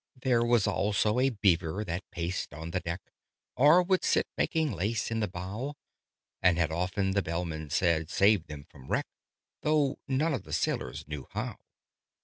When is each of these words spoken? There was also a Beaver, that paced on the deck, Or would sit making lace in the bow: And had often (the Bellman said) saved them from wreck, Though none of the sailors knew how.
There 0.19 0.43
was 0.43 0.65
also 0.65 1.19
a 1.19 1.29
Beaver, 1.29 1.83
that 1.83 2.09
paced 2.09 2.55
on 2.55 2.71
the 2.71 2.79
deck, 2.79 3.03
Or 3.55 3.83
would 3.83 4.03
sit 4.03 4.25
making 4.35 4.71
lace 4.71 5.11
in 5.11 5.19
the 5.19 5.27
bow: 5.27 5.75
And 6.41 6.57
had 6.57 6.71
often 6.71 7.11
(the 7.11 7.21
Bellman 7.21 7.69
said) 7.69 8.09
saved 8.09 8.47
them 8.47 8.65
from 8.67 8.87
wreck, 8.87 9.05
Though 9.61 9.99
none 10.07 10.33
of 10.33 10.41
the 10.41 10.53
sailors 10.53 11.07
knew 11.07 11.27
how. 11.33 11.57